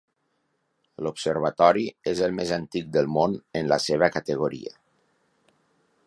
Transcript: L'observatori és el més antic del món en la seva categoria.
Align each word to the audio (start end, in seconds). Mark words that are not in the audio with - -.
L'observatori 1.07 1.83
és 2.13 2.21
el 2.27 2.33
més 2.39 2.53
antic 2.57 2.89
del 2.97 3.11
món 3.17 3.35
en 3.59 3.69
la 3.73 3.79
seva 3.85 4.09
categoria. 4.17 4.73